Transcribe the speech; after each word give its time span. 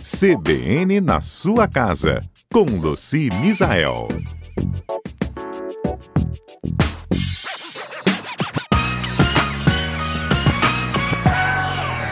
CBN 0.00 1.00
na 1.00 1.20
sua 1.20 1.66
casa, 1.66 2.20
com 2.52 2.62
Luci 2.62 3.28
Misael. 3.40 4.06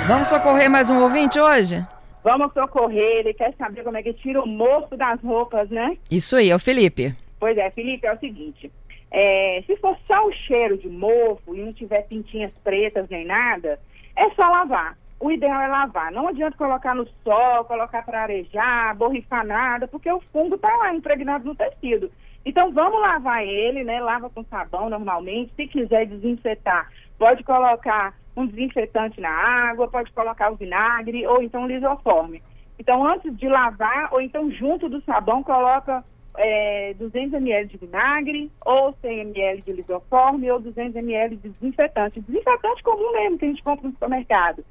Vamos 0.09 0.27
socorrer 0.27 0.69
mais 0.69 0.91
um 0.91 0.99
ouvinte 0.99 1.39
hoje? 1.39 1.87
Vamos 2.25 2.53
socorrer, 2.53 3.21
ele 3.21 3.33
quer 3.35 3.55
saber 3.57 3.85
como 3.85 3.97
é 3.97 4.03
que 4.03 4.13
tira 4.15 4.43
o 4.43 4.47
mofo 4.49 4.97
das 4.97 5.21
roupas, 5.21 5.71
né? 5.71 5.97
Isso 6.11 6.35
aí, 6.35 6.51
é 6.51 6.57
o 6.57 6.59
Felipe. 6.59 7.15
Pois 7.39 7.57
é, 7.57 7.71
Felipe, 7.71 8.05
é 8.05 8.13
o 8.13 8.19
seguinte. 8.19 8.71
É, 9.13 9.63
se 9.65 9.77
for 9.77 9.97
só 10.09 10.27
o 10.27 10.33
cheiro 10.33 10.77
de 10.77 10.89
mofo 10.89 11.55
e 11.55 11.61
não 11.61 11.73
tiver 11.73 12.03
pintinhas 12.03 12.51
pretas 12.65 13.09
nem 13.09 13.25
nada, 13.25 13.79
é 14.17 14.29
só 14.31 14.43
lavar. 14.43 14.99
O 15.19 15.31
ideal 15.31 15.61
é 15.63 15.69
lavar. 15.69 16.13
Não 16.13 16.29
adianta 16.29 16.57
colocar 16.57 16.95
no 16.95 17.07
sol, 17.25 17.65
colocar 17.65 18.05
para 18.05 18.23
arejar, 18.23 18.95
borrifar 18.97 19.47
nada, 19.47 19.89
porque 19.89 20.11
o 20.11 20.21
fungo 20.33 20.57
está 20.57 20.75
lá 20.77 20.95
impregnado 20.95 21.45
no 21.45 21.55
tecido. 21.55 22.11
Então 22.45 22.73
vamos 22.73 23.01
lavar 23.01 23.43
ele, 23.45 23.83
né? 23.83 24.01
Lava 24.01 24.29
com 24.31 24.45
sabão 24.45 24.91
normalmente. 24.91 25.53
Se 25.57 25.67
quiser 25.67 26.07
desinfetar, 26.07 26.91
pode 27.19 27.43
colocar 27.43 28.15
um 28.37 28.47
desinfetante 28.47 29.21
na 29.21 29.31
água, 29.31 29.89
pode 29.89 30.13
colocar 30.13 30.53
o 30.53 30.57
vinagre 30.57 31.27
ou 31.27 31.43
então 31.43 31.67
lisoforme. 31.67 32.43
Então 32.79 33.07
antes 33.07 33.35
de 33.37 33.49
lavar, 33.49 34.13
ou 34.13 34.21
então 34.21 34.51
junto 34.51 34.89
do 34.89 35.01
sabão, 35.01 35.43
coloca 35.43 36.05
é, 36.37 36.95
200 36.95 37.35
ml 37.35 37.69
de 37.69 37.79
vinagre, 37.79 38.51
ou 38.65 38.95
100 39.01 39.21
ml 39.21 39.63
de 39.63 39.73
lisoforme, 39.73 40.51
ou 40.51 40.61
200 40.61 40.95
ml 40.97 41.37
de 41.37 41.49
desinfetante. 41.49 42.21
Desinfetante 42.21 42.83
comum 42.83 43.13
mesmo, 43.13 43.39
que 43.39 43.45
a 43.45 43.49
gente 43.49 43.63
compra 43.63 43.87
no 43.87 43.95
supermercado. 43.95 44.65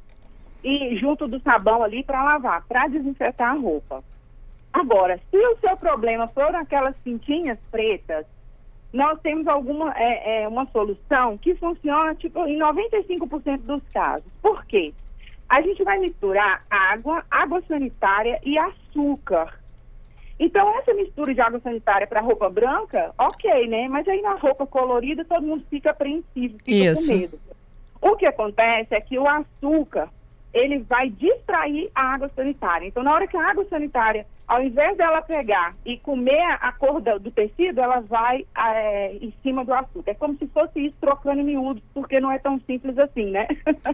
E 0.66 0.96
junto 0.98 1.28
do 1.28 1.40
sabão 1.42 1.84
ali 1.84 2.04
para 2.04 2.24
lavar, 2.24 2.66
para 2.68 2.88
desinfetar 2.88 3.52
a 3.52 3.54
roupa. 3.54 4.04
Agora, 4.74 5.20
se 5.30 5.38
o 5.38 5.58
seu 5.60 5.78
problema 5.78 6.28
for 6.30 6.54
aquelas 6.56 6.96
pintinhas 6.98 7.60
pretas, 7.70 8.26
nós 8.92 9.20
temos 9.22 9.48
alguma 9.48 9.94
é, 9.96 10.44
é, 10.44 10.48
uma 10.48 10.66
solução 10.68 11.38
que 11.38 11.54
funciona 11.56 12.16
tipo 12.16 12.46
em 12.48 12.58
95% 12.58 13.60
dos 13.60 13.84
casos. 13.94 14.30
Por 14.42 14.66
quê? 14.66 14.94
A 15.48 15.62
gente 15.62 15.84
vai 15.84 16.00
misturar 16.00 16.66
água, 16.70 17.24
água 17.30 17.62
sanitária 17.68 18.40
e 18.44 18.58
açúcar 18.58 19.54
então, 20.40 20.78
essa 20.80 20.94
mistura 20.94 21.34
de 21.34 21.40
água 21.40 21.60
sanitária 21.62 22.06
para 22.06 22.20
roupa 22.20 22.50
branca, 22.50 23.14
ok, 23.18 23.68
né? 23.68 23.88
Mas 23.88 24.08
aí 24.08 24.22
na 24.22 24.36
roupa 24.36 24.68
colorida 24.68 25.24
todo 25.24 25.46
mundo 25.46 25.64
fica 25.70 25.92
apreensivo, 25.92 26.58
fica 26.64 26.92
Isso. 26.92 27.12
com 27.12 27.18
medo. 27.18 27.40
O 28.02 28.16
que 28.18 28.26
acontece 28.26 28.94
é 28.94 29.02
que 29.02 29.18
o 29.18 29.28
açúcar, 29.28 30.10
ele 30.56 30.80
vai 30.80 31.10
distrair 31.10 31.92
a 31.94 32.14
água 32.14 32.32
sanitária. 32.34 32.88
Então, 32.88 33.04
na 33.04 33.14
hora 33.14 33.28
que 33.28 33.36
a 33.36 33.50
água 33.50 33.66
sanitária, 33.70 34.26
ao 34.48 34.64
invés 34.64 34.96
dela 34.96 35.22
pegar 35.22 35.76
e 35.86 35.98
comer 35.98 36.42
a 36.62 36.72
cor 36.72 37.02
do, 37.02 37.20
do 37.20 37.30
tecido, 37.30 37.82
ela 37.82 38.00
vai 38.00 38.46
é, 38.58 39.18
em 39.22 39.34
cima 39.44 39.66
do 39.66 39.74
açúcar. 39.74 40.12
É 40.12 40.14
como 40.14 40.38
se 40.38 40.48
fosse 40.48 40.80
isso 40.80 40.96
trocando 41.02 41.42
em 41.42 41.44
miúdos, 41.44 41.84
porque 41.94 42.22
não 42.22 42.32
é 42.32 42.40
tão 42.40 42.58
simples 42.62 42.98
assim, 42.98 43.32
né? 43.32 43.48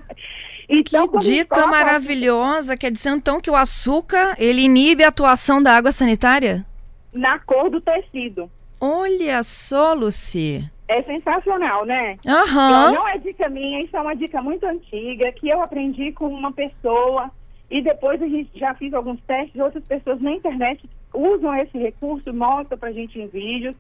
então, 0.70 1.08
que 1.08 1.18
dica 1.18 1.66
maravilhosa! 1.66 2.78
Quer 2.78 2.92
dizer, 2.92 3.10
então, 3.10 3.42
que 3.42 3.50
o 3.50 3.56
açúcar, 3.56 4.36
ele 4.38 4.62
inibe 4.62 5.04
a 5.04 5.08
atuação 5.08 5.64
da 5.64 5.76
água 5.76 5.92
sanitária? 5.92 6.64
Na 7.12 7.40
cor 7.40 7.72
do 7.72 7.82
tecido. 7.82 8.50
Olha 8.82 9.44
só, 9.44 9.94
Luci. 9.94 10.68
É 10.88 11.04
sensacional, 11.04 11.86
né? 11.86 12.18
Aham. 12.28 12.88
Uhum. 12.88 12.96
Não 12.96 13.08
é 13.08 13.18
dica 13.20 13.48
minha, 13.48 13.84
isso 13.84 13.96
é 13.96 14.02
uma 14.02 14.16
dica 14.16 14.42
muito 14.42 14.66
antiga 14.66 15.32
que 15.34 15.48
eu 15.48 15.62
aprendi 15.62 16.12
com 16.12 16.28
uma 16.28 16.52
pessoa 16.52 17.30
e 17.70 17.82
depois 17.82 18.22
a 18.22 18.28
gente 18.28 18.50
já 18.60 18.74
fiz 18.74 18.94
alguns 18.94 19.22
testes, 19.22 19.62
outras 19.62 19.84
pessoas 19.86 20.20
na 20.20 20.32
internet 20.32 20.84
usam 21.14 21.56
esse 21.56 21.78
recurso, 21.78 22.34
mostram 22.34 22.78
pra 22.78 22.92
gente 22.92 23.20
em 23.20 23.28
vídeos. 23.28 23.78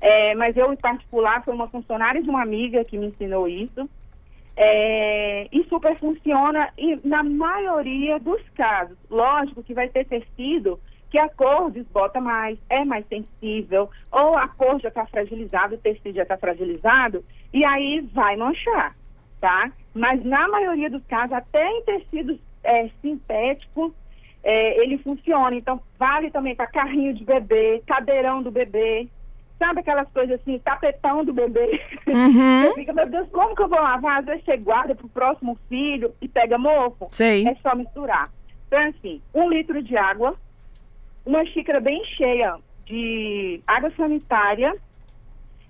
É, 0.00 0.34
mas 0.36 0.56
eu, 0.56 0.72
em 0.72 0.76
particular, 0.76 1.44
foi 1.44 1.52
uma 1.52 1.68
funcionária 1.68 2.22
de 2.22 2.30
uma 2.30 2.42
amiga 2.42 2.84
que 2.84 2.96
me 2.96 3.06
ensinou 3.06 3.48
isso. 3.48 3.88
É, 4.56 5.48
e 5.52 5.64
super 5.64 5.98
funciona 5.98 6.70
e 6.78 6.98
na 7.04 7.22
maioria 7.22 8.18
dos 8.18 8.40
casos. 8.54 8.96
Lógico 9.10 9.62
que 9.62 9.74
vai 9.74 9.88
ter 9.88 10.06
tecido 10.06 10.80
que 11.10 11.18
a 11.18 11.28
cor 11.28 11.70
desbota 11.70 12.20
mais, 12.20 12.58
é 12.68 12.84
mais 12.84 13.06
sensível, 13.06 13.88
ou 14.10 14.36
a 14.36 14.48
cor 14.48 14.80
já 14.80 14.88
está 14.88 15.06
fragilizada, 15.06 15.74
o 15.74 15.78
tecido 15.78 16.16
já 16.16 16.22
está 16.22 16.36
fragilizado, 16.36 17.24
e 17.52 17.64
aí 17.64 18.00
vai 18.12 18.36
manchar, 18.36 18.96
tá? 19.40 19.70
Mas 19.94 20.24
na 20.24 20.48
maioria 20.48 20.90
dos 20.90 21.04
casos, 21.06 21.32
até 21.32 21.66
em 21.68 21.82
tecidos 21.82 22.38
é, 22.64 22.88
sintéticos, 23.00 23.92
é, 24.42 24.82
ele 24.82 24.98
funciona. 24.98 25.56
Então, 25.56 25.80
vale 25.98 26.30
também 26.30 26.54
para 26.54 26.66
carrinho 26.66 27.14
de 27.14 27.24
bebê, 27.24 27.82
cadeirão 27.86 28.42
do 28.42 28.50
bebê, 28.50 29.08
sabe 29.58 29.80
aquelas 29.80 30.08
coisas 30.10 30.40
assim, 30.40 30.58
tapetão 30.58 31.24
do 31.24 31.32
bebê? 31.32 31.80
Uhum. 32.06 32.62
Você 32.68 32.74
fica, 32.74 32.92
meu 32.92 33.08
Deus, 33.08 33.28
como 33.30 33.54
que 33.54 33.62
eu 33.62 33.68
vou 33.68 33.80
lavar? 33.80 34.20
Às 34.20 34.26
vezes 34.26 34.44
você 34.44 34.56
guarda 34.56 34.94
para 34.94 35.06
o 35.06 35.10
próximo 35.10 35.58
filho 35.68 36.14
e 36.20 36.28
pega 36.28 36.58
mofo. 36.58 37.08
Sei. 37.12 37.46
É 37.46 37.54
só 37.56 37.74
misturar. 37.74 38.30
Então, 38.66 38.78
assim, 38.80 39.20
um 39.34 39.48
litro 39.48 39.82
de 39.82 39.96
água, 39.96 40.36
uma 41.26 41.44
xícara 41.46 41.80
bem 41.80 42.02
cheia 42.04 42.56
de 42.86 43.60
água 43.66 43.90
sanitária 43.96 44.74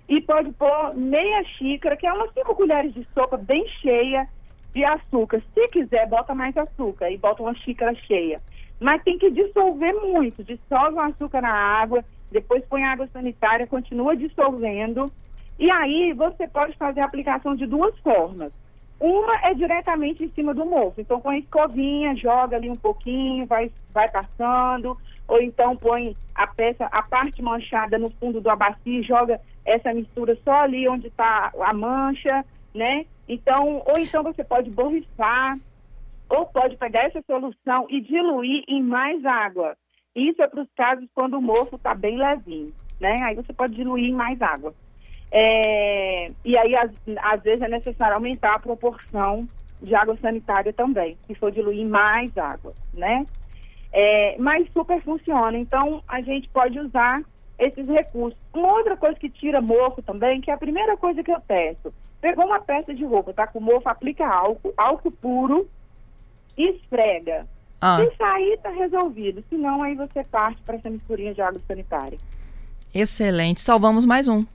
e 0.07 0.21
pode 0.21 0.51
pôr 0.53 0.95
meia 0.95 1.43
xícara, 1.57 1.97
que 1.97 2.05
é 2.05 2.13
umas 2.13 2.31
cinco 2.33 2.55
colheres 2.55 2.93
de 2.93 3.05
sopa 3.13 3.35
bem 3.35 3.67
cheia 3.81 4.27
de 4.73 4.85
açúcar. 4.85 5.41
Se 5.53 5.67
quiser, 5.67 6.07
bota 6.07 6.35
mais 6.35 6.55
açúcar 6.55 7.09
e 7.09 7.17
bota 7.17 7.41
uma 7.41 7.55
xícara 7.55 7.93
cheia. 7.95 8.39
Mas 8.79 9.01
tem 9.03 9.17
que 9.17 9.31
dissolver 9.31 9.93
muito. 9.95 10.43
Dissolve 10.43 10.97
o 10.97 11.01
açúcar 11.01 11.41
na 11.41 11.51
água, 11.51 12.05
depois 12.31 12.63
põe 12.65 12.83
água 12.83 13.07
sanitária, 13.07 13.65
continua 13.65 14.15
dissolvendo. 14.15 15.11
E 15.57 15.71
aí 15.71 16.13
você 16.13 16.47
pode 16.47 16.77
fazer 16.77 17.01
a 17.01 17.05
aplicação 17.05 17.55
de 17.55 17.65
duas 17.65 17.97
formas. 17.99 18.53
Uma 18.99 19.35
é 19.43 19.53
diretamente 19.53 20.23
em 20.23 20.29
cima 20.29 20.53
do 20.53 20.65
mofo. 20.65 21.01
Então, 21.01 21.19
com 21.19 21.29
a 21.29 21.37
escovinha, 21.37 22.15
joga 22.15 22.57
ali 22.57 22.69
um 22.69 22.75
pouquinho, 22.75 23.45
vai, 23.45 23.71
vai 23.91 24.09
passando. 24.09 24.97
Ou 25.27 25.41
então 25.41 25.75
põe 25.75 26.15
a 26.33 26.47
peça, 26.47 26.85
a 26.85 27.03
parte 27.03 27.41
manchada 27.41 27.97
no 27.97 28.09
fundo 28.11 28.39
do 28.39 28.49
abacio, 28.49 29.03
joga 29.03 29.39
essa 29.65 29.93
mistura 29.93 30.37
só 30.43 30.61
ali 30.61 30.87
onde 30.87 31.07
está 31.07 31.51
a 31.59 31.73
mancha, 31.73 32.45
né? 32.73 33.05
Então, 33.27 33.83
ou 33.85 33.93
então 33.97 34.23
você 34.23 34.43
pode 34.43 34.69
borrifar, 34.69 35.57
ou 36.29 36.45
pode 36.45 36.77
pegar 36.77 37.03
essa 37.03 37.21
solução 37.25 37.87
e 37.89 38.01
diluir 38.01 38.63
em 38.67 38.81
mais 38.81 39.23
água. 39.25 39.75
Isso 40.15 40.41
é 40.41 40.47
para 40.47 40.61
os 40.61 40.69
casos 40.75 41.07
quando 41.13 41.37
o 41.37 41.41
mofo 41.41 41.75
está 41.75 41.93
bem 41.93 42.17
levinho, 42.17 42.73
né? 42.99 43.21
Aí 43.23 43.35
você 43.35 43.53
pode 43.53 43.75
diluir 43.75 44.09
em 44.09 44.13
mais 44.13 44.41
água. 44.41 44.73
É, 45.31 46.31
e 46.45 46.57
aí, 46.57 46.75
às, 46.75 46.91
às, 47.21 47.43
vezes, 47.43 47.61
é 47.61 47.67
necessário 47.67 48.15
aumentar 48.15 48.55
a 48.55 48.59
proporção 48.59 49.47
de 49.81 49.93
água 49.93 50.17
sanitária 50.17 50.73
também, 50.73 51.17
se 51.27 51.35
for 51.35 51.51
diluir 51.51 51.85
mais 51.85 52.35
água, 52.37 52.73
né? 52.93 53.25
É, 53.91 54.35
mas 54.37 54.67
super 54.73 55.01
funciona. 55.01 55.57
Então, 55.57 56.03
a 56.07 56.21
gente 56.21 56.47
pode 56.49 56.79
usar 56.79 57.23
esses 57.57 57.87
recursos. 57.87 58.37
Uma 58.53 58.73
outra 58.73 58.95
coisa 58.95 59.17
que 59.17 59.29
tira 59.29 59.61
mofo 59.61 60.01
também, 60.01 60.41
que 60.41 60.51
é 60.51 60.53
a 60.53 60.57
primeira 60.57 60.95
coisa 60.97 61.23
que 61.23 61.31
eu 61.31 61.41
peço. 61.41 61.93
Pegou 62.21 62.45
uma 62.45 62.59
peça 62.59 62.93
de 62.93 63.05
roupa, 63.05 63.33
tá 63.33 63.47
com 63.47 63.59
mofo, 63.59 63.87
aplica 63.87 64.27
álcool, 64.27 64.73
álcool 64.77 65.11
puro, 65.11 65.69
esfrega. 66.57 67.47
Ah. 67.79 67.99
Se 67.99 68.15
sair, 68.17 68.57
tá 68.57 68.69
resolvido. 68.69 69.43
Se 69.49 69.55
não, 69.55 69.83
aí 69.83 69.95
você 69.95 70.23
parte 70.23 70.61
para 70.63 70.75
essa 70.75 70.89
misturinha 70.89 71.33
de 71.33 71.41
água 71.41 71.61
sanitária. 71.67 72.17
Excelente. 72.93 73.61
Salvamos 73.61 74.05
mais 74.05 74.27
um. 74.27 74.45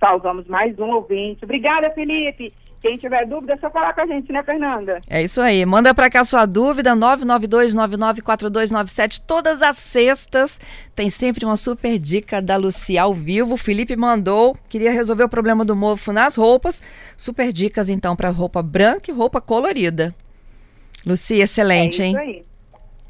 Salvamos 0.00 0.46
mais 0.46 0.78
um 0.78 0.90
ouvinte. 0.90 1.44
Obrigada, 1.44 1.90
Felipe. 1.90 2.52
Quem 2.84 2.96
tiver 2.98 3.26
dúvida, 3.26 3.54
é 3.54 3.56
só 3.56 3.70
falar 3.70 3.94
com 3.94 4.02
a 4.02 4.06
gente, 4.06 4.30
né, 4.30 4.42
Fernanda? 4.44 5.00
É 5.08 5.22
isso 5.22 5.40
aí. 5.40 5.64
Manda 5.64 5.94
para 5.94 6.10
cá 6.10 6.22
sua 6.22 6.44
dúvida, 6.44 6.94
992994297. 6.94 9.22
Todas 9.26 9.62
as 9.62 9.78
sextas 9.78 10.60
tem 10.94 11.08
sempre 11.08 11.46
uma 11.46 11.56
super 11.56 11.98
dica 11.98 12.42
da 12.42 12.58
Lucia 12.58 13.00
ao 13.00 13.14
vivo. 13.14 13.54
O 13.54 13.56
Felipe 13.56 13.96
mandou, 13.96 14.54
queria 14.68 14.92
resolver 14.92 15.24
o 15.24 15.30
problema 15.30 15.64
do 15.64 15.74
mofo 15.74 16.12
nas 16.12 16.36
roupas. 16.36 16.82
Super 17.16 17.54
dicas, 17.54 17.88
então, 17.88 18.14
para 18.14 18.28
roupa 18.28 18.62
branca 18.62 19.10
e 19.10 19.14
roupa 19.14 19.40
colorida. 19.40 20.14
Lucia, 21.06 21.44
excelente, 21.44 22.02
é 22.02 22.04
hein? 22.04 22.16
Aí. 22.18 22.44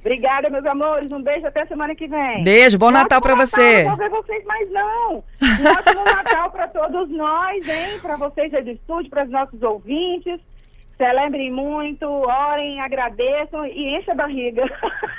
Obrigada, 0.05 0.51
meus 0.51 0.67
amores. 0.67 1.11
Um 1.11 1.23
beijo 1.23 1.47
até 1.47 1.65
semana 1.65 1.95
que 1.95 2.07
vem. 2.07 2.45
Beijo, 2.45 2.77
bom 2.79 2.91
Natal 2.91 3.23
para 3.23 3.35
você. 3.35 3.85
Não 3.85 3.97
vou 3.97 3.99
ver 3.99 4.11
vocês 4.11 4.45
mais 4.45 4.71
não. 4.71 5.25
Ótimo 5.41 6.05
Natal 6.05 6.51
para 6.51 6.69
todos 6.69 7.09
nós, 7.11 7.67
hein? 7.67 7.99
Para 8.03 8.17
vocês 8.19 8.53
aí 8.53 8.63
do 8.63 8.71
estúdio, 8.73 9.09
para 9.11 9.25
os 9.25 9.31
nossos 9.31 9.63
ouvintes. 9.63 10.39
Celebrem 10.99 11.51
muito, 11.51 12.07
orem, 12.07 12.81
agradeçam 12.83 13.65
e 13.67 13.97
encha 13.99 14.13
a 14.13 14.15
barriga. 14.15 14.63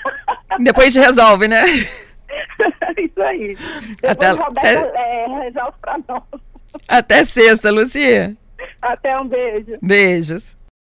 Depois 0.62 0.94
te 0.94 1.00
resolve, 1.00 1.48
né? 1.48 1.64
Isso 2.98 3.22
aí. 3.24 3.56
Depois 4.02 4.30
Até- 4.30 4.32
Roberto 4.32 4.88
até- 4.88 5.24
é, 5.24 5.28
resolve 5.46 5.78
para 5.82 5.98
nós. 6.08 6.24
Até 6.88 7.26
sexta, 7.26 7.72
Lucia. 7.72 8.36
Até 8.82 9.20
um 9.20 9.28
beijo. 9.28 9.74
Beijos. 9.82 10.56